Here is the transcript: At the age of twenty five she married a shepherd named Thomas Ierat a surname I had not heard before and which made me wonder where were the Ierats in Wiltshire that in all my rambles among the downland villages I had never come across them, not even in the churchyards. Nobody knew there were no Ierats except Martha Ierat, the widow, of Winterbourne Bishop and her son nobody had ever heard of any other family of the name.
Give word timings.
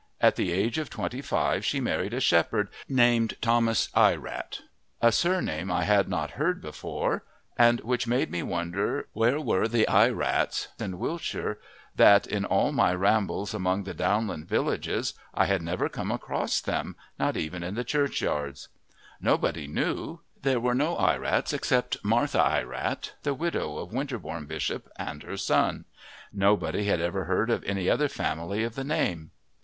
At 0.19 0.35
the 0.35 0.51
age 0.51 0.79
of 0.79 0.89
twenty 0.89 1.21
five 1.21 1.63
she 1.63 1.79
married 1.79 2.15
a 2.15 2.19
shepherd 2.19 2.69
named 2.89 3.35
Thomas 3.39 3.87
Ierat 3.95 4.61
a 4.99 5.11
surname 5.11 5.69
I 5.71 5.83
had 5.83 6.09
not 6.09 6.31
heard 6.41 6.59
before 6.59 7.23
and 7.55 7.79
which 7.81 8.07
made 8.07 8.31
me 8.31 8.41
wonder 8.41 9.09
where 9.13 9.39
were 9.39 9.67
the 9.67 9.85
Ierats 9.87 10.69
in 10.79 10.97
Wiltshire 10.97 11.59
that 11.95 12.25
in 12.25 12.45
all 12.45 12.71
my 12.71 12.95
rambles 12.95 13.53
among 13.53 13.83
the 13.83 13.93
downland 13.93 14.47
villages 14.47 15.13
I 15.35 15.45
had 15.45 15.61
never 15.61 15.87
come 15.87 16.09
across 16.09 16.61
them, 16.61 16.95
not 17.19 17.37
even 17.37 17.61
in 17.61 17.75
the 17.75 17.83
churchyards. 17.83 18.69
Nobody 19.19 19.67
knew 19.67 20.21
there 20.41 20.59
were 20.59 20.73
no 20.73 20.95
Ierats 20.95 21.53
except 21.53 22.03
Martha 22.03 22.39
Ierat, 22.39 23.11
the 23.21 23.35
widow, 23.35 23.77
of 23.77 23.93
Winterbourne 23.93 24.47
Bishop 24.47 24.89
and 24.97 25.21
her 25.21 25.37
son 25.37 25.85
nobody 26.33 26.85
had 26.85 26.99
ever 27.01 27.25
heard 27.25 27.51
of 27.51 27.63
any 27.65 27.87
other 27.87 28.07
family 28.07 28.63
of 28.63 28.73
the 28.73 28.83
name. 28.83 29.29